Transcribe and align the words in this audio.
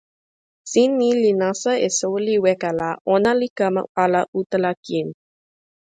sin 0.71 0.89
ni 0.99 1.09
li 1.21 1.31
nasa 1.41 1.71
e 1.87 1.89
soweli 1.97 2.35
weka 2.45 2.69
la, 2.79 2.89
ona 3.15 3.31
li 3.39 3.47
kama 3.59 3.81
ala 4.03 4.21
utala 4.39 4.71
kin. 4.85 5.07